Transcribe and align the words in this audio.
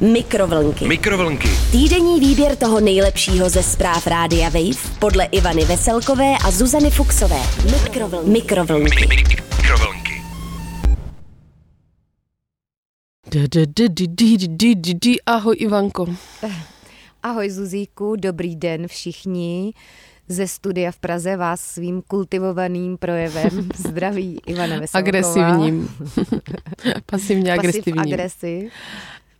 Mikrovlnky. 0.00 0.88
Mikrovlnky. 0.88 1.48
Týdenní 1.72 2.20
výběr 2.20 2.56
toho 2.56 2.80
nejlepšího 2.80 3.48
ze 3.50 3.62
zpráv 3.62 4.06
Rádia 4.06 4.48
Wave 4.48 4.98
podle 4.98 5.24
Ivany 5.24 5.64
Veselkové 5.64 6.34
a 6.44 6.50
Zuzany 6.50 6.90
Fuxové. 6.90 7.38
Mikrovlnky. 7.72 8.30
Mikrovlnky. 8.30 9.06
Mikrovlnky. 9.06 10.22
Ahoj 15.26 15.56
Ivanko. 15.58 16.06
Ahoj 17.22 17.50
Zuzíku, 17.50 18.16
dobrý 18.16 18.56
den 18.56 18.88
všichni. 18.88 19.72
Ze 20.28 20.48
studia 20.48 20.90
v 20.90 20.98
Praze 20.98 21.36
vás 21.36 21.60
svým 21.60 22.02
kultivovaným 22.02 22.96
projevem 22.98 23.68
zdraví 23.76 24.40
Ivana 24.46 24.78
Veselková. 24.78 24.98
Agresivním. 24.98 25.88
Pasivně 27.06 27.50
Pasiv 27.56 27.58
agresivním. 27.58 28.00
agresiv. 28.00 28.72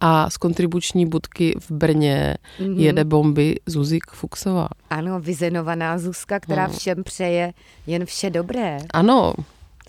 A 0.00 0.30
z 0.30 0.36
kontribuční 0.36 1.06
budky 1.06 1.54
v 1.60 1.70
Brně 1.70 2.34
Mhm. 2.60 2.78
jede 2.78 3.04
bomby 3.04 3.54
Zuzik 3.66 4.04
Fuxová. 4.10 4.68
Ano, 4.90 5.20
vyzenovaná 5.20 5.98
Zuzka, 5.98 6.40
která 6.40 6.64
Hmm. 6.64 6.76
všem 6.76 7.04
přeje 7.04 7.52
jen 7.86 8.04
vše 8.06 8.30
dobré. 8.30 8.78
Ano, 8.94 9.34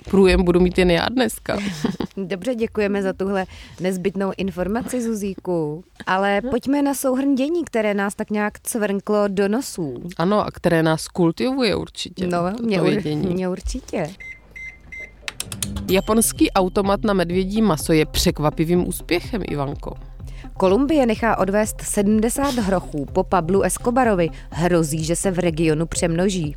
průjem 0.09 0.43
budu 0.43 0.59
mít 0.59 0.77
jen 0.77 0.91
já 0.91 1.05
dneska. 1.09 1.57
Dobře, 2.17 2.55
děkujeme 2.55 3.03
za 3.03 3.13
tuhle 3.13 3.45
nezbytnou 3.79 4.31
informaci, 4.37 5.01
Zuzíku. 5.01 5.83
Ale 6.05 6.41
pojďme 6.49 6.81
na 6.81 6.93
souhrn 6.93 7.35
dění, 7.35 7.65
které 7.65 7.93
nás 7.93 8.15
tak 8.15 8.29
nějak 8.29 8.59
cvrnklo 8.59 9.27
do 9.27 9.47
nosů. 9.47 10.03
Ano, 10.17 10.39
a 10.47 10.51
které 10.51 10.83
nás 10.83 11.07
kultivuje 11.07 11.75
určitě. 11.75 12.27
No, 12.27 12.37
mě, 12.63 12.81
ur, 12.81 13.03
mě 13.15 13.49
určitě. 13.49 14.09
Japonský 15.91 16.51
automat 16.51 17.03
na 17.03 17.13
medvědí 17.13 17.61
maso 17.61 17.93
je 17.93 18.05
překvapivým 18.05 18.87
úspěchem, 18.87 19.41
Ivanko. 19.49 19.93
Kolumbie 20.57 21.05
nechá 21.05 21.37
odvést 21.37 21.81
70 21.81 22.55
hrochů 22.55 23.05
po 23.13 23.23
Pablu 23.23 23.61
Escobarovi. 23.61 24.29
Hrozí, 24.49 25.03
že 25.03 25.15
se 25.15 25.31
v 25.31 25.39
regionu 25.39 25.85
přemnoží. 25.85 26.53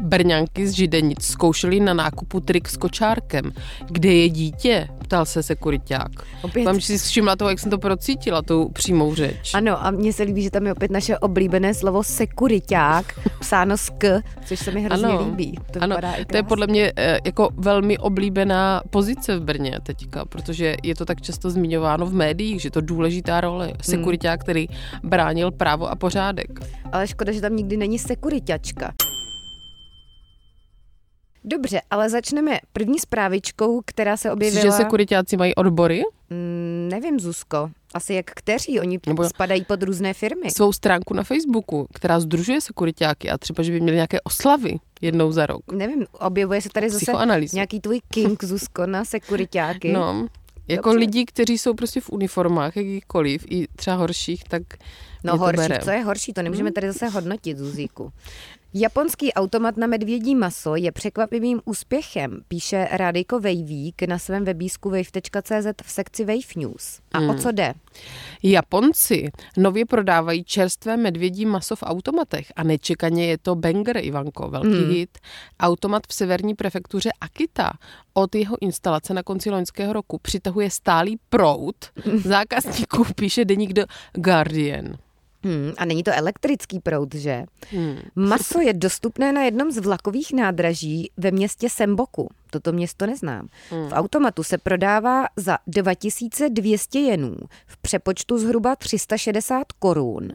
Brňanky 0.00 0.68
z 0.68 0.72
Židenic 0.72 1.22
zkoušeli 1.24 1.80
na 1.80 1.94
nákupu 1.94 2.40
trik 2.40 2.68
s 2.68 2.76
kočárkem. 2.76 3.52
Kde 3.86 4.12
je 4.12 4.28
dítě? 4.28 4.88
Ptal 4.98 5.26
se 5.26 5.42
sekuriták. 5.42 6.10
Opět. 6.42 6.64
Tam 6.64 6.80
si 6.80 6.98
všimla 6.98 7.36
toho, 7.36 7.50
jak 7.50 7.58
jsem 7.58 7.70
to 7.70 7.78
procítila, 7.78 8.42
tu 8.42 8.68
přímou 8.68 9.14
řeč. 9.14 9.54
Ano, 9.54 9.86
a 9.86 9.90
mně 9.90 10.12
se 10.12 10.22
líbí, 10.22 10.42
že 10.42 10.50
tam 10.50 10.66
je 10.66 10.72
opět 10.72 10.90
naše 10.90 11.18
oblíbené 11.18 11.74
slovo 11.74 12.02
sekuriták, 12.02 13.20
psáno 13.40 13.76
s 13.76 13.90
k, 13.98 14.20
což 14.44 14.58
se 14.58 14.70
mi 14.70 14.82
hrozně 14.82 15.06
Ano. 15.06 15.24
líbí. 15.24 15.58
To 15.72 15.82
ano, 15.82 15.96
to 16.26 16.36
je 16.36 16.42
podle 16.42 16.66
mě 16.66 16.92
eh, 16.96 17.18
jako 17.24 17.48
velmi 17.56 17.98
oblíbená 17.98 18.82
pozice 18.90 19.38
v 19.38 19.42
Brně 19.42 19.78
teďka, 19.82 20.24
protože 20.24 20.76
je 20.82 20.94
to 20.94 21.04
tak 21.04 21.20
často 21.22 21.50
zmiňováno 21.50 22.06
v 22.06 22.12
médiích, 22.14 22.62
že 22.62 22.70
to 22.70 22.80
důležitá 23.28 23.40
role. 23.40 23.72
Sekuriták, 23.82 24.40
který 24.40 24.66
bránil 25.02 25.50
právo 25.50 25.88
a 25.88 25.96
pořádek. 25.96 26.48
Ale 26.92 27.06
škoda, 27.06 27.32
že 27.32 27.40
tam 27.40 27.56
nikdy 27.56 27.76
není 27.76 27.98
sekuriťačka. 27.98 28.94
Dobře, 31.44 31.80
ale 31.90 32.10
začneme 32.10 32.58
první 32.72 32.98
zprávičkou, 32.98 33.80
která 33.84 34.16
se 34.16 34.28
Myslíš, 34.28 34.32
objevila... 34.32 34.62
že 34.76 34.84
sekuritáci 34.84 35.36
mají 35.36 35.54
odbory? 35.54 36.02
Mm, 36.30 36.88
nevím, 36.90 37.20
Zuzko. 37.20 37.70
Asi 37.94 38.14
jak 38.14 38.30
kteří, 38.30 38.80
oni 38.80 38.98
Nebo- 39.06 39.28
spadají 39.28 39.64
pod 39.64 39.82
různé 39.82 40.14
firmy. 40.14 40.50
Svou 40.50 40.72
stránku 40.72 41.14
na 41.14 41.22
Facebooku, 41.22 41.86
která 41.94 42.20
združuje 42.20 42.60
sekuritáky 42.60 43.30
a 43.30 43.38
třeba, 43.38 43.62
že 43.62 43.72
by 43.72 43.80
měli 43.80 43.96
nějaké 43.96 44.20
oslavy 44.20 44.76
jednou 45.00 45.32
za 45.32 45.46
rok. 45.46 45.72
Nevím, 45.72 46.06
objevuje 46.12 46.60
se 46.62 46.68
tady 46.68 46.90
zase 46.90 47.12
nějaký 47.52 47.80
tvůj 47.80 48.00
king, 48.08 48.44
Zuzko, 48.44 48.86
na 48.86 49.04
sekuriťáky. 49.04 49.92
No, 49.92 50.26
jako 50.68 50.88
Dobře. 50.88 50.98
lidi, 50.98 51.24
kteří 51.24 51.58
jsou 51.58 51.74
prostě 51.74 52.00
v 52.00 52.10
uniformách, 52.10 52.76
jakýkoliv, 52.76 53.44
i 53.50 53.68
třeba 53.76 53.96
horších, 53.96 54.44
tak 54.44 54.62
No 55.24 55.36
horší, 55.36 55.72
co 55.84 55.90
je 55.90 56.02
horší, 56.02 56.32
to 56.32 56.42
nemůžeme 56.42 56.72
tady 56.72 56.92
zase 56.92 57.08
hodnotit, 57.08 57.58
Zuzíku. 57.58 58.12
Japonský 58.74 59.32
automat 59.32 59.76
na 59.76 59.86
medvědí 59.86 60.34
maso 60.34 60.76
je 60.76 60.92
překvapivým 60.92 61.60
úspěchem, 61.64 62.40
píše 62.48 62.88
Rádejko 62.92 63.40
Vejvík 63.40 64.02
na 64.02 64.18
svém 64.18 64.44
webísku 64.44 64.90
wave.cz 64.90 65.66
v 65.84 65.90
sekci 65.90 66.24
Wave 66.24 66.54
News. 66.56 67.00
A 67.12 67.20
o 67.20 67.34
co 67.34 67.52
jde? 67.52 67.74
Japonci 68.42 69.30
nově 69.56 69.86
prodávají 69.86 70.44
čerstvé 70.44 70.96
medvědí 70.96 71.46
maso 71.46 71.76
v 71.76 71.82
automatech 71.82 72.52
a 72.56 72.62
nečekaně 72.62 73.26
je 73.26 73.38
to 73.38 73.54
banger, 73.54 73.96
Ivanko, 73.96 74.48
velký 74.48 74.68
Hmm. 74.68 74.90
hit. 74.90 75.18
Automat 75.60 76.02
v 76.08 76.14
severní 76.14 76.54
prefektuře 76.54 77.10
Akita 77.20 77.72
od 78.14 78.34
jeho 78.34 78.56
instalace 78.60 79.14
na 79.14 79.22
konci 79.22 79.50
loňského 79.50 79.92
roku 79.92 80.18
přitahuje 80.18 80.70
stálý 80.70 81.18
proud 81.28 81.76
zákazníků, 82.24 83.04
píše 83.14 83.44
deník 83.44 83.72
The 83.72 83.84
Guardian. 84.12 84.96
Hmm, 85.48 85.72
a 85.76 85.84
není 85.84 86.02
to 86.02 86.10
elektrický 86.14 86.80
proud, 86.80 87.14
že? 87.14 87.44
Hmm. 87.70 87.98
Maso 88.16 88.60
je 88.60 88.72
dostupné 88.72 89.32
na 89.32 89.42
jednom 89.42 89.70
z 89.70 89.78
vlakových 89.78 90.32
nádraží 90.32 91.10
ve 91.16 91.30
městě 91.30 91.70
Semboku. 91.70 92.30
Toto 92.50 92.72
město 92.72 93.06
neznám. 93.06 93.48
V 93.70 93.92
automatu 93.92 94.42
se 94.42 94.58
prodává 94.58 95.26
za 95.36 95.58
2200 95.66 96.98
jenů, 96.98 97.36
v 97.66 97.76
přepočtu 97.76 98.38
zhruba 98.38 98.76
360 98.76 99.72
korun 99.72 100.32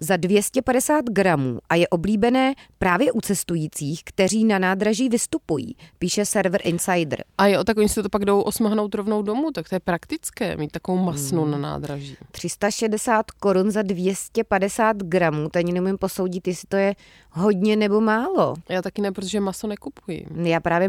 za 0.00 0.16
250 0.16 1.04
gramů 1.04 1.58
a 1.68 1.74
je 1.74 1.88
oblíbené 1.88 2.54
právě 2.78 3.12
u 3.12 3.20
cestujících, 3.20 4.00
kteří 4.04 4.44
na 4.44 4.58
nádraží 4.58 5.08
vystupují, 5.08 5.76
píše 5.98 6.24
server 6.24 6.60
Insider. 6.64 7.24
A 7.38 7.46
jo, 7.46 7.64
tak 7.64 7.76
oni 7.76 7.88
si 7.88 8.02
to 8.02 8.08
pak 8.08 8.24
jdou 8.24 8.40
osmahnout 8.40 8.94
rovnou 8.94 9.22
domů, 9.22 9.50
tak 9.50 9.68
to 9.68 9.74
je 9.74 9.80
praktické, 9.80 10.56
mít 10.56 10.72
takovou 10.72 10.98
masnu 10.98 11.42
Hmm. 11.42 11.50
na 11.50 11.58
nádraží. 11.58 12.16
360 12.30 13.30
korun 13.30 13.70
za 13.70 13.82
250 13.82 14.96
gramů, 14.96 15.48
to 15.48 15.58
ani 15.58 15.72
nemůžu 15.72 15.96
posoudit, 15.98 16.48
jestli 16.48 16.66
to 16.68 16.76
je 16.76 16.94
hodně 17.30 17.76
nebo 17.76 18.00
málo. 18.00 18.54
Já 18.68 18.82
taky 18.82 19.02
ne, 19.02 19.12
protože 19.12 19.40
maso 19.40 19.66
nekupuji. 19.66 20.26
Já 20.42 20.60
právě 20.60 20.88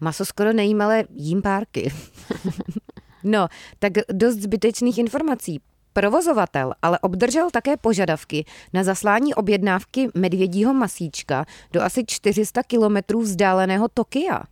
maso 0.00 0.24
skoro 0.24 0.52
nejím, 0.52 0.80
ale 0.82 1.04
jím 1.14 1.42
párky. 1.42 1.92
no, 3.24 3.48
tak 3.78 3.92
dost 4.12 4.36
zbytečných 4.36 4.98
informací. 4.98 5.60
Provozovatel 5.98 6.74
ale 6.82 6.98
obdržel 6.98 7.50
také 7.50 7.76
požadavky 7.76 8.44
na 8.72 8.84
zaslání 8.84 9.34
objednávky 9.34 10.08
medvědího 10.14 10.74
masíčka 10.74 11.44
do 11.72 11.82
asi 11.82 12.04
400 12.06 12.62
kilometrů 12.62 13.20
vzdáleného 13.20 13.88
Tokia. 13.88 14.42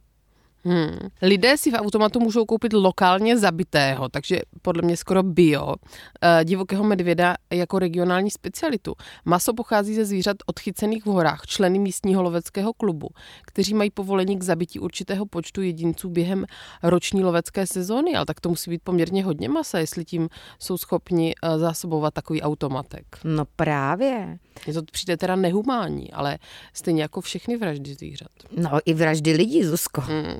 Hmm. 0.66 1.09
Lidé 1.22 1.56
si 1.56 1.71
v 1.71 1.75
automatu 1.75 2.21
můžou 2.21 2.44
koupit 2.44 2.72
lokálně 2.72 3.38
zabitého, 3.38 4.09
takže 4.09 4.41
podle 4.62 4.82
mě 4.82 4.97
skoro 4.97 5.22
bio, 5.22 5.75
eh, 6.22 6.44
divokého 6.44 6.84
medvěda 6.84 7.34
jako 7.53 7.78
regionální 7.78 8.31
specialitu. 8.31 8.94
Maso 9.25 9.55
pochází 9.55 9.94
ze 9.94 10.05
zvířat 10.05 10.37
odchycených 10.47 11.06
v 11.06 11.09
horách, 11.09 11.47
členy 11.47 11.78
místního 11.78 12.22
loveckého 12.22 12.72
klubu, 12.72 13.09
kteří 13.47 13.75
mají 13.75 13.91
povolení 13.91 14.38
k 14.38 14.43
zabití 14.43 14.81
určitého 14.81 15.26
počtu 15.26 15.62
jedinců 15.62 16.09
během 16.09 16.44
roční 16.82 17.25
lovecké 17.25 17.66
sezóny, 17.66 18.15
ale 18.15 18.26
tak 18.26 18.41
to 18.41 18.49
musí 18.49 18.71
být 18.71 18.81
poměrně 18.84 19.25
hodně 19.25 19.49
masa, 19.49 19.78
jestli 19.78 20.05
tím 20.05 20.28
jsou 20.59 20.78
schopni 20.78 21.34
eh, 21.43 21.59
zásobovat 21.59 22.15
takový 22.15 22.43
automatek. 22.43 23.05
No 23.25 23.44
právě. 23.56 24.38
Mně 24.66 24.75
to 24.75 24.82
přijde 24.93 25.16
teda 25.16 25.37
nehumánní, 25.37 26.12
ale 26.12 26.38
stejně 26.72 27.03
jako 27.03 27.21
všechny 27.21 27.56
vraždy 27.56 27.94
zvířat. 27.94 28.28
No 28.56 28.71
i 28.84 28.94
vraždy 28.94 29.32
lidí, 29.32 29.65
Zuzko. 29.65 30.00
Hmm. 30.00 30.38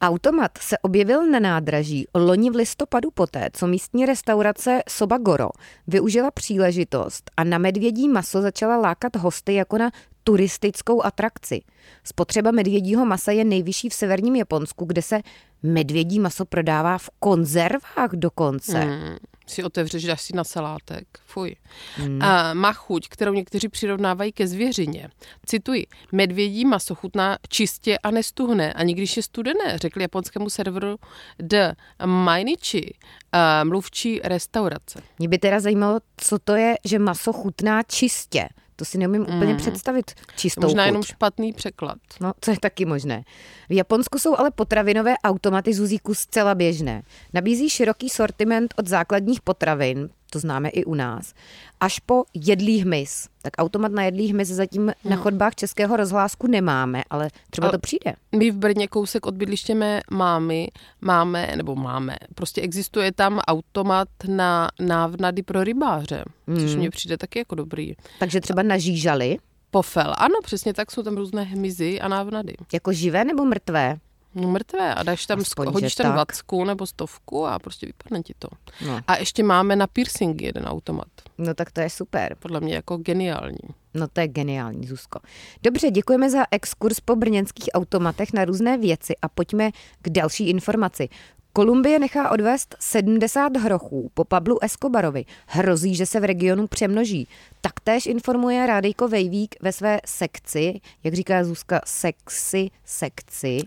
Automat 0.00 0.58
se 0.58 0.78
objevil 0.78 1.26
na 1.26 1.40
nádraží 1.40 2.06
loni 2.14 2.50
v 2.50 2.54
listopadu 2.54 3.10
poté, 3.10 3.48
co 3.52 3.66
místní 3.66 4.06
restaurace 4.06 4.82
Soba 4.88 5.18
Goro 5.18 5.48
využila 5.86 6.30
příležitost 6.30 7.30
a 7.36 7.44
na 7.44 7.58
medvědí 7.58 8.08
maso 8.08 8.42
začala 8.42 8.76
lákat 8.76 9.16
hosty 9.16 9.54
jako 9.54 9.78
na 9.78 9.90
turistickou 10.24 11.04
atrakci. 11.04 11.60
Spotřeba 12.04 12.50
medvědího 12.50 13.06
masa 13.06 13.32
je 13.32 13.44
nejvyšší 13.44 13.88
v 13.88 13.94
severním 13.94 14.36
Japonsku, 14.36 14.84
kde 14.84 15.02
se 15.02 15.20
medvědí 15.62 16.20
maso 16.20 16.44
prodává 16.44 16.98
v 16.98 17.10
konzervách 17.18 18.10
dokonce. 18.12 18.78
Hmm. 18.78 19.16
Si 19.46 19.64
otevřeš, 19.64 20.04
dáš 20.04 20.22
si 20.22 20.36
na 20.36 20.44
salátek. 20.44 21.06
Fuj. 21.26 21.56
Hmm. 21.96 22.22
A 22.22 22.54
má 22.54 22.72
chuť, 22.72 23.08
kterou 23.08 23.32
někteří 23.32 23.68
přirovnávají 23.68 24.32
ke 24.32 24.46
zvěřině. 24.46 25.08
Cituji, 25.46 25.86
medvědí 26.12 26.64
maso 26.64 26.94
chutná 26.94 27.38
čistě 27.48 27.98
a 27.98 28.10
nestuhne, 28.10 28.72
ani 28.72 28.94
když 28.94 29.16
je 29.16 29.22
studené, 29.22 29.78
řekl 29.78 30.00
japonskému 30.00 30.50
serveru 30.50 30.96
The 31.38 31.72
Mainichi, 32.04 32.94
a 33.32 33.64
mluvčí 33.64 34.20
restaurace. 34.24 35.02
Mě 35.18 35.28
by 35.28 35.38
teda 35.38 35.60
zajímalo, 35.60 36.00
co 36.16 36.38
to 36.38 36.54
je, 36.54 36.74
že 36.84 36.98
maso 36.98 37.32
chutná 37.32 37.82
čistě. 37.82 38.48
To 38.76 38.84
si 38.84 38.98
neumím 38.98 39.22
úplně 39.36 39.54
představit 39.54 40.12
čistou 40.36 40.62
Možná 40.62 40.82
chuť. 40.82 40.86
jenom 40.86 41.02
špatný 41.02 41.52
překlad. 41.52 41.98
No, 42.20 42.32
co 42.40 42.50
je 42.50 42.60
taky 42.60 42.84
možné. 42.84 43.24
V 43.68 43.72
Japonsku 43.72 44.18
jsou 44.18 44.36
ale 44.38 44.50
potravinové 44.50 45.14
automaty 45.24 45.74
Zuzíku 45.74 46.14
zcela 46.14 46.54
běžné. 46.54 47.02
Nabízí 47.34 47.70
široký 47.70 48.08
sortiment 48.08 48.74
od 48.78 48.86
základních 48.88 49.40
potravin, 49.40 50.08
to 50.34 50.38
známe 50.38 50.68
i 50.68 50.84
u 50.84 50.94
nás, 50.94 51.34
až 51.80 51.98
po 51.98 52.24
jedlý 52.34 52.78
hmyz. 52.80 53.28
Tak 53.42 53.52
automat 53.58 53.92
na 53.92 54.02
jedlý 54.02 54.30
hmyz 54.30 54.48
zatím 54.48 54.82
hmm. 54.82 54.92
na 55.04 55.16
chodbách 55.16 55.54
Českého 55.54 55.96
rozhlásku 55.96 56.46
nemáme, 56.46 57.02
ale 57.10 57.28
třeba 57.50 57.66
ale 57.66 57.72
to 57.72 57.78
přijde. 57.78 58.14
My 58.36 58.50
v 58.50 58.56
Brně 58.56 58.88
kousek 58.88 59.26
od 59.26 59.34
bydliště 59.34 59.74
mé 59.74 60.00
mámy 60.10 60.68
máme, 61.00 61.52
nebo 61.56 61.76
máme, 61.76 62.16
prostě 62.34 62.60
existuje 62.60 63.12
tam 63.12 63.38
automat 63.38 64.08
na 64.28 64.68
návnady 64.80 65.42
pro 65.42 65.64
rybáře, 65.64 66.24
hmm. 66.48 66.58
což 66.58 66.76
mně 66.76 66.90
přijde 66.90 67.16
taky 67.18 67.38
jako 67.38 67.54
dobrý. 67.54 67.94
Takže 68.18 68.40
třeba 68.40 68.62
na 68.62 68.78
žížaly? 68.78 69.38
Pofel, 69.70 70.14
ano, 70.18 70.34
přesně 70.44 70.74
tak, 70.74 70.90
jsou 70.90 71.02
tam 71.02 71.16
různé 71.16 71.42
hmyzy 71.42 72.00
a 72.00 72.08
návnady. 72.08 72.54
Jako 72.72 72.92
živé 72.92 73.24
nebo 73.24 73.44
mrtvé? 73.44 73.98
No 74.34 74.48
mrtvé 74.48 74.94
a 74.94 75.02
dáš 75.02 75.26
tam, 75.26 75.40
Aspoň, 75.40 75.66
hodíš 75.66 75.94
tam 75.94 76.12
dvacku 76.12 76.64
nebo 76.64 76.86
stovku 76.86 77.46
a 77.46 77.58
prostě 77.58 77.86
vypadne 77.86 78.22
ti 78.22 78.34
to. 78.38 78.48
No. 78.86 79.00
A 79.06 79.16
ještě 79.16 79.42
máme 79.42 79.76
na 79.76 79.86
piercing 79.86 80.42
jeden 80.42 80.64
automat. 80.64 81.08
No 81.38 81.54
tak 81.54 81.70
to 81.70 81.80
je 81.80 81.90
super. 81.90 82.36
Podle 82.38 82.60
mě 82.60 82.74
jako 82.74 82.96
geniální. 82.96 83.58
No 83.94 84.08
to 84.08 84.20
je 84.20 84.28
geniální, 84.28 84.86
Zuzko. 84.86 85.20
Dobře, 85.62 85.90
děkujeme 85.90 86.30
za 86.30 86.44
exkurs 86.50 87.00
po 87.00 87.16
brněnských 87.16 87.68
automatech 87.74 88.32
na 88.32 88.44
různé 88.44 88.78
věci 88.78 89.14
a 89.22 89.28
pojďme 89.28 89.70
k 90.02 90.10
další 90.10 90.48
informaci. 90.48 91.08
Kolumbie 91.56 91.98
nechá 91.98 92.30
odvést 92.30 92.76
70 92.80 93.56
hrochů 93.56 94.10
po 94.14 94.24
Pablu 94.24 94.64
Escobarovi. 94.64 95.24
Hrozí, 95.46 95.94
že 95.94 96.06
se 96.06 96.20
v 96.20 96.24
regionu 96.24 96.66
přemnoží. 96.66 97.28
Taktéž 97.60 98.06
informuje 98.06 98.66
Rádejko 98.66 99.08
Vejvík 99.08 99.54
ve 99.62 99.72
své 99.72 100.00
sekci, 100.06 100.80
jak 101.04 101.14
říká 101.14 101.44
Zuzka, 101.44 101.80
sexy 101.86 102.70
sekci. 102.84 103.58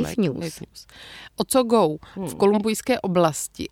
Wave 0.00 0.14
News. 0.18 0.34
Wave 0.34 0.60
News. 0.60 0.86
O 1.36 1.44
co 1.44 1.62
go? 1.62 1.96
Hmm. 2.14 2.26
V 2.26 2.34
kolumbijské 2.34 3.00
oblasti 3.00 3.68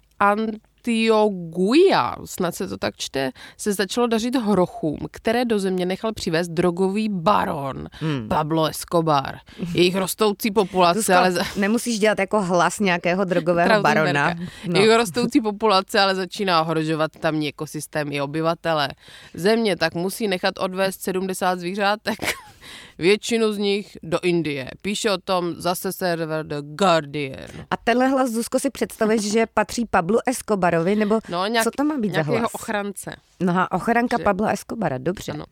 Antioguia, 0.78 2.16
snad 2.24 2.54
se 2.54 2.68
to 2.68 2.76
tak 2.76 2.96
čte, 2.96 3.30
se 3.56 3.72
začalo 3.72 4.06
dařit 4.06 4.36
hrochům, 4.36 4.98
které 5.10 5.44
do 5.44 5.58
země 5.58 5.86
nechal 5.86 6.12
přivést 6.12 6.48
drogový 6.48 7.08
baron 7.08 7.88
hmm. 7.92 8.28
Pablo 8.28 8.66
Escobar. 8.66 9.38
Jejich 9.74 9.94
rostoucí 9.94 10.50
populace, 10.50 10.98
Zuzko, 10.98 11.14
ale... 11.14 11.34
Nemusíš 11.56 11.98
dělat 11.98 12.18
jako 12.18 12.42
hlas 12.42 12.80
nějakého 12.80 13.24
drogového 13.24 13.82
barona. 13.82 14.34
No. 14.66 14.80
Jejich 14.80 14.96
rostoucí 14.96 15.40
populace 15.40 16.00
ale 16.00 16.14
začíná 16.14 16.62
ohrožovat 16.62 17.10
tamní 17.20 17.48
ekosystém 17.48 18.12
i 18.12 18.20
obyvatele. 18.20 18.88
Země 19.34 19.76
tak 19.76 19.94
musí 19.94 20.28
nechat 20.28 20.58
odvést 20.58 21.02
70 21.02 21.58
zvířátek 21.58 22.18
většinu 22.98 23.52
z 23.52 23.58
nich 23.58 23.98
do 24.02 24.20
Indie. 24.20 24.70
Píše 24.82 25.10
o 25.10 25.18
tom 25.18 25.54
zase 25.54 25.92
server 25.92 26.46
The 26.46 26.60
Guardian. 26.60 27.48
A 27.70 27.76
tenhle 27.76 28.08
hlas, 28.08 28.30
Zuzko, 28.30 28.58
si 28.58 28.70
představuješ, 28.70 29.32
že 29.32 29.46
patří 29.46 29.86
Pablo 29.86 30.18
Escobarovi, 30.26 30.96
nebo 30.96 31.20
no, 31.28 31.46
nějak, 31.46 31.64
co 31.64 31.70
to 31.70 31.84
má 31.84 31.98
být 31.98 32.14
za 32.14 32.22
hlas? 32.22 32.50
ochrance. 32.54 33.16
No 33.40 33.58
a 33.58 33.72
ochranka 33.72 34.16
že... 34.18 34.24
Pablo 34.24 34.48
Escobara, 34.48 34.98
dobře. 34.98 35.32
Ano. 35.32 35.44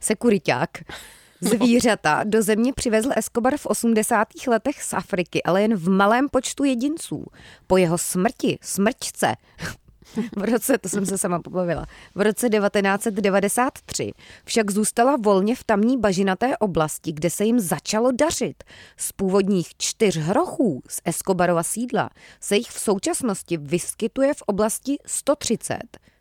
Sekuriťák. 0.00 0.70
Zvířata 1.40 2.24
do 2.24 2.42
země 2.42 2.72
přivezl 2.72 3.10
Escobar 3.16 3.56
v 3.56 3.66
80. 3.66 4.28
letech 4.48 4.82
z 4.82 4.94
Afriky, 4.94 5.42
ale 5.42 5.62
jen 5.62 5.74
v 5.76 5.88
malém 5.88 6.28
počtu 6.28 6.64
jedinců. 6.64 7.26
Po 7.66 7.76
jeho 7.76 7.98
smrti, 7.98 8.58
smrčce, 8.62 9.34
v 10.36 10.44
roce, 10.44 10.78
to 10.78 10.88
jsem 10.88 11.06
se 11.06 11.18
sama 11.18 11.38
pobavila, 11.38 11.86
v 12.14 12.20
roce 12.20 12.48
1993 12.48 14.12
však 14.44 14.70
zůstala 14.70 15.16
volně 15.16 15.56
v 15.56 15.64
tamní 15.64 15.98
bažinaté 15.98 16.58
oblasti, 16.58 17.12
kde 17.12 17.30
se 17.30 17.44
jim 17.44 17.60
začalo 17.60 18.12
dařit. 18.12 18.64
Z 18.96 19.12
původních 19.12 19.68
čtyř 19.78 20.16
hrochů 20.16 20.82
z 20.88 21.00
Escobarova 21.04 21.62
sídla 21.62 22.10
se 22.40 22.56
jich 22.56 22.68
v 22.70 22.80
současnosti 22.80 23.56
vyskytuje 23.56 24.34
v 24.34 24.42
oblasti 24.42 24.96
130, 25.06 25.78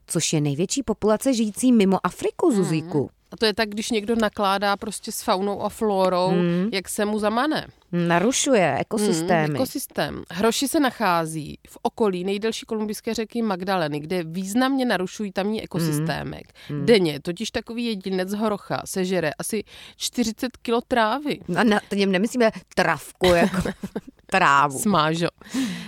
což 0.08 0.34
je 0.34 0.42
největší 0.42 0.84
populace 0.84 1.34
žijící 1.34 1.72
mimo 1.72 2.06
Afriku, 2.06 2.52
Zuzíku. 2.52 3.00
Hmm. 3.00 3.10
A 3.32 3.38
to 3.38 3.46
je 3.46 3.54
tak, 3.54 3.70
když 3.70 3.92
někdo 3.92 4.16
nakládá 4.16 4.78
prostě 4.78 5.12
s 5.12 5.22
faunou 5.22 5.62
a 5.62 5.70
flórou, 5.70 6.30
hmm. 6.30 6.70
jak 6.74 6.90
se 6.90 7.06
mu 7.06 7.20
zamane. 7.20 7.68
Narušuje 7.92 8.78
ekosystémy. 8.80 9.48
Hmm, 9.48 9.56
ekosystém. 9.56 10.24
Hroši 10.32 10.68
se 10.68 10.80
nachází 10.80 11.58
v 11.68 11.78
okolí 11.82 12.24
nejdelší 12.24 12.66
kolumbijské 12.66 13.14
řeky 13.14 13.42
Magdaleny, 13.42 14.00
kde 14.00 14.24
významně 14.24 14.86
narušují 14.86 15.32
tamní 15.32 15.64
ekosystémek. 15.64 16.54
Hmm. 16.68 16.86
Denně 16.86 17.20
totiž 17.20 17.52
takový 17.52 17.86
jedinec 17.86 18.34
horocha 18.34 18.82
sežere 18.86 19.32
asi 19.40 19.64
40 19.98 20.58
kilo 20.58 20.82
trávy. 20.88 21.40
A 21.58 21.64
na, 21.64 21.80
to 21.90 21.96
nemyslíme 21.96 22.52
travku, 22.76 23.26
jako 23.28 23.58
trávu. 24.32 24.80
Smážo. 24.80 25.28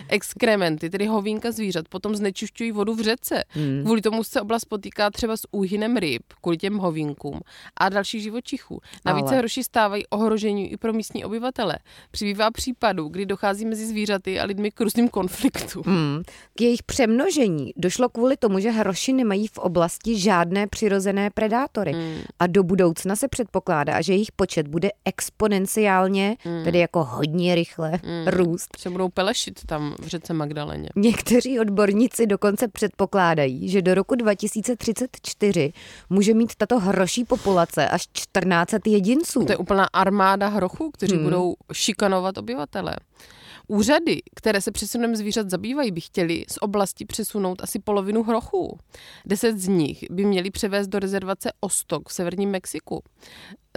Exkrementy, 0.08 0.90
tedy 0.90 1.06
hovínka 1.06 1.52
zvířat, 1.52 1.88
potom 1.88 2.16
znečišťují 2.16 2.72
vodu 2.72 2.96
v 2.96 3.02
řece. 3.02 3.44
Hmm. 3.50 3.84
Kvůli 3.84 4.02
tomu 4.02 4.24
se 4.24 4.42
oblast 4.42 4.66
potýká 4.66 5.10
třeba 5.10 5.38
s 5.38 5.48
úhynem 5.52 5.98
ryb, 5.98 6.24
kvůli 6.42 6.58
těm 6.58 6.78
hovínkům 6.78 7.40
a 7.78 7.90
dalších 7.90 8.24
živočichů. 8.24 8.82
Navíc 9.06 9.24
Ale... 9.24 9.30
se 9.30 9.38
hroši 9.38 9.64
stávají 9.64 10.08
ohrožení 10.08 10.72
i 10.72 10.78
pro 10.78 10.94
místní 10.94 11.26
obyvatele. 11.26 11.78
Přibývá 12.12 12.52
případů, 12.52 13.08
kdy 13.08 13.26
dochází 13.26 13.66
mezi 13.66 13.88
zvířaty 13.88 14.40
a 14.40 14.46
lidmi 14.46 14.72
k 14.72 14.82
různým 14.82 15.10
konfliktům. 15.10 15.84
Hmm. 15.86 16.24
K 16.56 16.62
jejich 16.62 16.84
přemnožení 16.84 17.74
došlo 17.78 18.10
kvůli 18.10 18.38
tomu, 18.38 18.60
že 18.60 18.72
hroši 18.72 19.14
nemají 19.14 19.48
v 19.48 19.58
oblasti 19.58 20.20
žádné 20.20 20.68
přirozené 20.68 21.30
predátory. 21.30 21.92
Hmm. 21.94 22.22
A 22.40 22.48
do 22.48 22.64
budoucna 22.64 23.16
se 23.16 23.28
předpokládá, 23.28 24.02
že 24.02 24.14
jejich 24.14 24.32
počet 24.32 24.68
bude 24.68 24.90
exponenciálně, 25.06 26.38
hmm. 26.40 26.64
tedy 26.64 26.80
jako 26.80 27.04
hodně 27.04 27.56
rychle, 27.56 28.00
hmm 28.04 28.22
růst. 28.28 28.70
Se 28.78 28.90
budou 28.90 29.10
pelešit 29.10 29.66
tam 29.66 29.96
v 30.00 30.08
řece 30.08 30.34
Magdaleně. 30.34 30.90
Někteří 30.96 31.60
odborníci 31.60 32.28
dokonce 32.28 32.68
předpokládají, 32.68 33.70
že 33.70 33.82
do 33.82 33.94
roku 33.94 34.16
2034 34.16 35.74
může 36.10 36.34
mít 36.34 36.56
tato 36.56 36.80
hroší 36.80 37.26
populace 37.26 37.90
až 37.90 38.08
14 38.14 38.70
jedinců. 38.88 39.46
To 39.46 39.52
je 39.52 39.58
úplná 39.58 39.86
armáda 39.94 40.48
hrochů, 40.48 40.92
kteří 40.92 41.16
hmm. 41.16 41.24
budou 41.24 41.56
šikanovat 41.82 42.38
obyvatele. 42.38 42.96
Úřady, 43.68 44.22
které 44.36 44.62
se 44.62 44.72
přesunem 44.72 45.16
zvířat 45.16 45.50
zabývají, 45.50 45.92
by 45.92 46.02
chtěli 46.02 46.46
z 46.52 46.58
oblasti 46.62 47.06
přesunout 47.06 47.64
asi 47.64 47.80
polovinu 47.80 48.24
hrochů. 48.24 48.78
Deset 49.26 49.60
z 49.60 49.68
nich 49.68 50.04
by 50.12 50.26
měli 50.26 50.52
převést 50.52 50.88
do 50.88 51.00
rezervace 51.00 51.52
Ostok 51.60 52.10
v 52.10 52.14
severním 52.14 52.50
Mexiku 52.50 53.04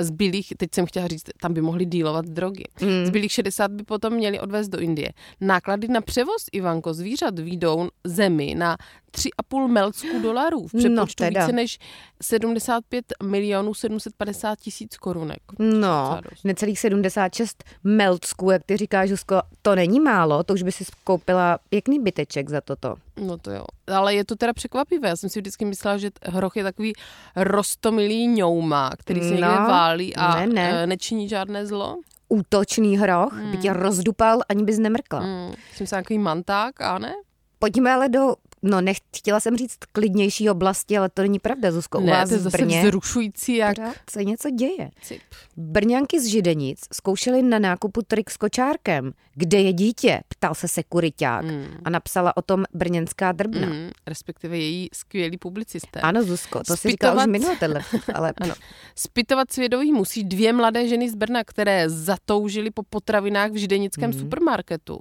zbylých, 0.00 0.52
teď 0.56 0.74
jsem 0.74 0.86
chtěla 0.86 1.06
říct, 1.06 1.24
tam 1.40 1.54
by 1.54 1.60
mohli 1.60 1.84
dílovat 1.84 2.24
drogy. 2.24 2.64
Mm. 2.80 3.06
Zbylých 3.06 3.32
60 3.32 3.70
by 3.70 3.82
potom 3.82 4.12
měli 4.14 4.40
odvést 4.40 4.68
do 4.68 4.78
Indie. 4.78 5.12
Náklady 5.40 5.88
na 5.88 6.00
převoz 6.00 6.46
Ivanko 6.52 6.94
zvířat 6.94 7.38
výjdou 7.38 7.88
zemi 8.04 8.54
na 8.54 8.76
3,5 9.14 9.68
melců 9.68 10.22
dolarů 10.22 10.66
v 10.66 10.72
přepočtu 10.76 11.24
no, 11.24 11.28
více 11.28 11.52
než 11.52 11.78
75 12.22 13.04
milionů 13.22 13.74
750 13.74 14.58
tisíc 14.58 14.96
korunek. 14.96 15.38
No, 15.58 16.20
necelých 16.44 16.78
76 16.78 17.64
melcků, 17.84 18.50
jak 18.50 18.64
ty 18.64 18.76
říkáš, 18.76 19.08
Žusko, 19.08 19.42
to 19.62 19.74
není 19.74 20.00
málo, 20.00 20.42
to 20.42 20.54
už 20.54 20.62
by 20.62 20.72
si 20.72 20.84
koupila 21.04 21.58
pěkný 21.68 22.00
byteček 22.00 22.50
za 22.50 22.60
toto. 22.60 22.94
No 23.20 23.38
to 23.38 23.50
jo. 23.50 23.64
Ale 23.86 24.14
je 24.14 24.24
to 24.24 24.36
teda 24.36 24.52
překvapivé. 24.52 25.08
Já 25.08 25.16
jsem 25.16 25.30
si 25.30 25.40
vždycky 25.40 25.64
myslela, 25.64 25.98
že 25.98 26.10
hroch 26.22 26.56
je 26.56 26.62
takový 26.62 26.92
rostomilý 27.36 28.26
ňouma, 28.26 28.90
který 28.98 29.20
se 29.20 29.26
no, 29.26 29.32
někde 29.34 29.46
válí 29.46 30.16
a 30.16 30.40
ne, 30.40 30.46
ne. 30.46 30.82
E, 30.82 30.86
nečiní 30.86 31.28
žádné 31.28 31.66
zlo. 31.66 31.98
Útočný 32.28 32.98
hroch 32.98 33.32
mm. 33.32 33.50
by 33.50 33.56
tě 33.56 33.72
rozdupal, 33.72 34.40
ani 34.48 34.64
bys 34.64 34.78
nemrkla. 34.78 35.20
Mm. 35.20 35.54
Jsem 35.74 35.86
se 35.86 35.96
nějaký 35.96 36.18
manták, 36.18 36.80
a 36.80 36.98
ne? 36.98 37.14
Pojďme 37.58 37.92
ale 37.92 38.08
do 38.08 38.34
No, 38.66 38.80
nech, 38.80 38.96
chtěla 39.16 39.40
jsem 39.40 39.56
říct 39.56 39.78
klidnější 39.92 40.50
oblasti, 40.50 40.98
ale 40.98 41.08
to 41.08 41.22
není 41.22 41.38
pravda, 41.38 41.72
Zuzko. 41.72 41.98
U 41.98 42.04
ne, 42.04 42.12
vás 42.12 42.28
to 42.28 42.34
je 42.34 42.40
zase 42.40 42.58
Brně 42.58 42.84
vzrušující, 42.84 43.56
jak... 43.56 43.76
se 44.10 44.24
něco 44.24 44.50
děje. 44.50 44.90
Cip. 45.02 45.20
Brňanky 45.56 46.20
z 46.20 46.26
Židenic 46.26 46.80
zkoušely 46.92 47.42
na 47.42 47.58
nákupu 47.58 48.02
trik 48.02 48.30
s 48.30 48.36
kočárkem. 48.36 49.12
Kde 49.34 49.60
je 49.60 49.72
dítě? 49.72 50.20
Ptal 50.28 50.54
se 50.54 50.68
sekuriták 50.68 51.44
mm. 51.44 51.66
a 51.84 51.90
napsala 51.90 52.36
o 52.36 52.42
tom 52.42 52.64
brněnská 52.74 53.32
drbna. 53.32 53.66
Mm, 53.66 53.90
respektive 54.06 54.58
její 54.58 54.88
skvělý 54.92 55.38
publicisté. 55.38 56.00
Ano, 56.00 56.22
Zuzko, 56.22 56.58
to 56.58 56.64
Spitovat... 56.64 56.78
si 56.78 56.88
říkala 56.88 57.22
už 57.22 57.26
minule 57.26 57.56
tenhle, 57.56 57.80
ale... 58.14 58.32
ano. 58.40 58.54
Spitovat 58.94 59.52
svědomí 59.52 59.92
musí 59.92 60.24
dvě 60.24 60.52
mladé 60.52 60.88
ženy 60.88 61.10
z 61.10 61.14
Brna, 61.14 61.44
které 61.44 61.90
zatoužily 61.90 62.70
po 62.70 62.82
potravinách 62.82 63.50
v 63.50 63.56
židenickém 63.56 64.10
mm. 64.10 64.18
supermarketu. 64.18 65.00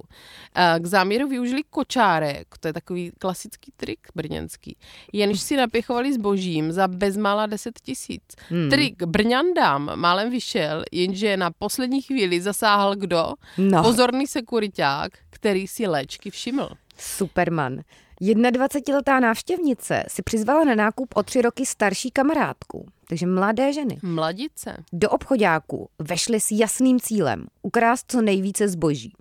K 0.78 0.86
záměru 0.86 1.28
využili 1.28 1.62
kočárek, 1.70 2.46
to 2.60 2.68
je 2.68 2.72
takový 2.72 3.12
klasický 3.18 3.53
klasický 3.54 3.72
trik 3.76 3.98
brněnský. 4.14 4.76
Jenž 5.12 5.40
si 5.40 5.56
napěchovali 5.56 6.12
zbožím 6.12 6.72
za 6.72 6.88
bezmála 6.88 7.46
10 7.46 7.80
tisíc. 7.80 8.22
Hmm. 8.48 8.70
Trik 8.70 9.02
brňandám 9.02 9.90
málem 9.94 10.30
vyšel, 10.30 10.84
jenže 10.92 11.36
na 11.36 11.50
poslední 11.50 12.02
chvíli 12.02 12.40
zasáhl 12.40 12.96
kdo? 12.96 13.34
No. 13.58 13.82
Pozorný 13.82 14.26
sekuriták, 14.26 15.12
který 15.30 15.66
si 15.66 15.86
léčky 15.86 16.30
všiml. 16.30 16.68
Superman. 16.98 17.80
21-letá 18.20 19.20
návštěvnice 19.20 20.04
si 20.08 20.22
přizvala 20.22 20.64
na 20.64 20.74
nákup 20.74 21.08
o 21.16 21.22
tři 21.22 21.42
roky 21.42 21.66
starší 21.66 22.10
kamarádku, 22.10 22.86
takže 23.08 23.26
mladé 23.26 23.72
ženy. 23.72 23.98
Mladice. 24.02 24.84
Do 24.92 25.10
obchodáku 25.10 25.88
vešly 25.98 26.40
s 26.40 26.50
jasným 26.50 27.00
cílem 27.00 27.46
ukrást 27.62 28.04
co 28.08 28.22
nejvíce 28.22 28.68
zboží 28.68 29.12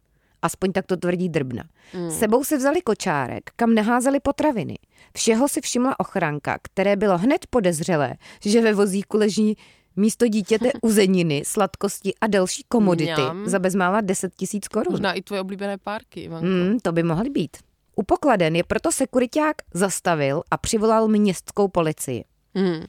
Aspoň 0.43 0.71
tak 0.71 0.85
to 0.85 0.97
tvrdí 0.97 1.29
Drbna. 1.29 1.63
Hmm. 1.93 2.11
Sebou 2.11 2.43
si 2.43 2.57
vzali 2.57 2.81
kočárek, 2.81 3.51
kam 3.55 3.73
neházeli 3.73 4.19
potraviny. 4.19 4.77
Všeho 5.15 5.47
si 5.47 5.61
všimla 5.61 5.99
ochranka, 5.99 6.57
které 6.61 6.95
bylo 6.95 7.17
hned 7.17 7.47
podezřelé, 7.49 8.13
že 8.45 8.61
ve 8.61 8.73
vozíku 8.73 9.17
leží 9.17 9.57
místo 9.95 10.27
dítěte 10.27 10.71
uzeniny, 10.81 11.43
sladkosti 11.45 12.13
a 12.21 12.27
další 12.27 12.63
komodity 12.67 13.11
Mňam. 13.21 13.47
za 13.49 13.59
bezmála 13.59 14.01
10 14.01 14.35
tisíc 14.35 14.67
korun. 14.67 14.91
Možná 14.91 15.13
i 15.13 15.21
tvoje 15.21 15.41
oblíbené 15.41 15.77
párky, 15.77 16.19
Ivanko. 16.19 16.47
Hmm, 16.47 16.79
to 16.79 16.91
by 16.91 17.03
mohly 17.03 17.29
být. 17.29 17.57
U 17.95 18.03
pokladen 18.03 18.55
je 18.55 18.63
proto 18.63 18.91
sekuriták 18.91 19.55
zastavil 19.73 20.43
a 20.51 20.57
přivolal 20.57 21.07
městskou 21.07 21.67
policii. 21.67 22.23
Hmm. 22.55 22.83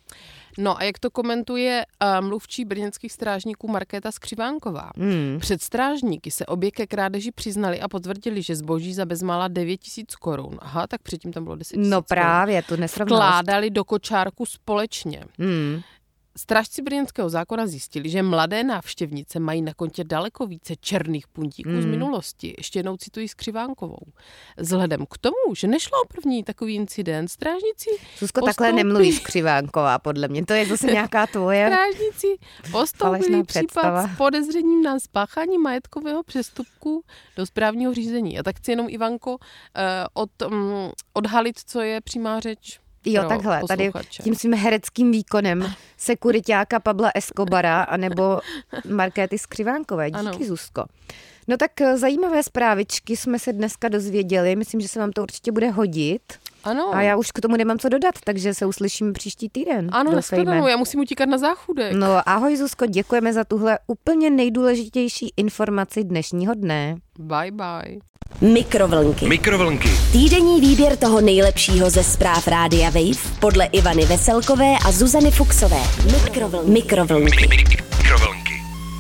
No 0.59 0.79
a 0.79 0.85
jak 0.85 0.99
to 0.99 1.11
komentuje 1.11 1.85
uh, 2.03 2.27
mluvčí 2.27 2.65
brněnských 2.65 3.13
strážníků 3.13 3.69
Markéta 3.69 4.13
Skřivánková? 4.13 4.91
Hmm. 4.97 5.39
Před 5.41 5.63
strážníky 5.63 6.31
se 6.31 6.47
obě 6.47 6.71
ke 6.71 6.87
krádeži 6.87 7.33
přiznali 7.33 7.81
a 7.81 7.89
potvrdili, 7.89 8.43
že 8.43 8.57
zboží 8.57 8.95
za 8.95 9.05
bezmála 9.05 9.49
9 9.49 9.77
tisíc 9.77 10.17
korun. 10.17 10.59
Aha, 10.59 10.87
tak 10.87 11.03
předtím 11.03 11.33
tam 11.33 11.45
bylo 11.45 11.57
10 11.57 11.75
tisíc 11.75 11.91
No 11.91 12.03
právě, 12.03 12.63
to 12.63 12.77
nesrovnalost. 12.77 13.31
Kládali 13.31 13.71
do 13.71 13.85
kočárku 13.85 14.47
společně. 14.47 15.25
Hmm. 15.39 15.81
Strážci 16.39 16.83
brněnského 16.83 17.29
zákona 17.29 17.67
zjistili, 17.67 18.09
že 18.09 18.23
mladé 18.23 18.65
návštěvnice 18.65 19.41
mají 19.41 19.63
na 19.63 19.75
kontě 19.75 20.05
daleko 20.05 20.47
více 20.47 20.77
černých 20.77 21.29
puntíků 21.29 21.71
mm. 21.71 21.81
z 21.81 21.85
Hmm. 21.85 21.91
minulosti. 21.91 22.55
Ještě 22.59 22.79
jednou 22.79 22.97
cituji 22.97 23.29
Skřivánkovou. 23.29 23.99
Vzhledem 24.59 25.07
k 25.07 25.19
tomu, 25.19 25.55
že 25.57 25.67
nešlo 25.67 26.03
o 26.03 26.07
první 26.09 26.45
takový 26.45 26.75
incident, 26.75 27.31
strážníci 27.31 27.91
Susko, 28.17 28.41
postoupili- 28.41 28.47
takhle 28.47 28.73
nemluvíš 28.73 29.19
křivánková, 29.21 29.99
podle 29.99 30.29
mě. 30.29 30.47
To 30.47 30.53
je 30.53 30.67
zase 30.67 30.87
nějaká 30.93 31.27
tvoje... 31.27 31.67
Strážníci 31.67 32.27
postoupili 32.73 33.43
případ 33.45 34.07
s 34.07 34.17
podezřením 34.17 34.83
na 34.83 35.01
spáchání 35.01 35.59
majetkového 35.59 36.23
přestupku 36.23 37.05
do 37.37 37.47
správního 37.47 37.95
řízení. 37.95 38.39
A 38.39 38.43
tak 38.43 38.57
chci 38.57 38.71
jenom, 38.73 38.87
Ivanko, 38.91 39.37
eh, 39.77 39.83
od, 40.15 40.31
um, 40.47 40.91
odhalit, 41.13 41.59
co 41.67 41.81
je 41.81 42.01
přímá 42.01 42.41
řeč 42.41 42.81
Jo, 43.05 43.21
pro 43.23 43.29
takhle, 43.29 43.61
tady 43.69 43.85
posluchače. 43.91 44.23
tím 44.23 44.35
svým 44.35 44.55
hereckým 44.55 45.13
výkonem 45.13 45.73
sekuritáka 45.97 46.81
Pabla 46.81 47.11
Escobara 47.15 47.83
anebo 47.83 48.41
Markéty 48.91 49.39
Skřivánkové. 49.39 50.11
Díky, 50.11 50.19
Ano. 50.19 50.39
Zuzko. 50.47 50.85
No 51.49 51.57
tak 51.57 51.81
eh, 51.81 51.97
zajímavé 51.97 52.43
zprávičky 52.43 53.17
jsme 53.17 53.39
se 53.39 53.53
dneska 53.53 53.89
dozvěděli. 53.89 54.57
Myslím, 54.57 54.81
že 54.81 54.89
se 54.89 54.99
vám 54.99 55.13
to 55.13 55.23
určitě 55.23 55.53
bude 55.53 55.71
hodit. 55.71 56.23
Ano. 56.65 56.95
A 56.95 57.03
já 57.03 57.17
už 57.17 57.31
k 57.33 57.41
tomu 57.41 57.57
nemám 57.57 57.79
co 57.79 57.89
dodat, 57.89 58.15
takže 58.25 58.55
se 58.55 58.67
uslyšíme 58.67 59.13
příští 59.13 59.49
týden. 59.49 59.89
Ano, 59.93 60.13
nashledanou, 60.13 60.67
já 60.67 60.77
musím 60.77 61.01
utíkat 61.01 61.29
na 61.29 61.39
záchůdek. 61.39 61.93
No 61.93 62.29
ahoj 62.29 62.57
Zuzko, 62.57 62.87
děkujeme 62.87 63.33
za 63.33 63.45
tuhle 63.45 63.79
úplně 63.87 64.31
nejdůležitější 64.31 65.33
informaci 65.37 66.05
dnešního 66.05 66.55
dne. 66.55 66.97
Bye 67.19 67.51
bye. 67.51 67.99
Mikrovlnky. 68.41 69.29
Mikrovlnky. 69.29 69.89
Týdenní 70.13 70.61
výběr 70.61 70.97
toho 70.97 71.21
nejlepšího 71.21 71.91
ze 71.91 72.05
zpráv 72.05 72.49
Rádia 72.49 72.91
Wave 72.91 73.39
podle 73.41 73.65
Ivany 73.65 74.07
Veselkové 74.07 74.75
a 74.87 74.93
Zuzany 74.93 75.31
Fuxové. 75.31 75.83
Mikrovlnky. 76.13 76.71
Mikrovlnky. 76.71 77.49
Mikrovlnky. 77.49 78.55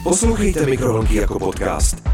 Poslouchejte 0.04 0.66
Mikrovlnky 0.66 1.14
jako 1.14 1.38
podcast. 1.38 2.13